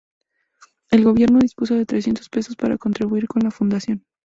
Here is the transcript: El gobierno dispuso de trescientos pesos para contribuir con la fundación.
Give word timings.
El 0.89 1.03
gobierno 1.03 1.37
dispuso 1.37 1.75
de 1.75 1.85
trescientos 1.85 2.27
pesos 2.27 2.55
para 2.55 2.79
contribuir 2.79 3.27
con 3.27 3.43
la 3.43 3.51
fundación. 3.51 4.03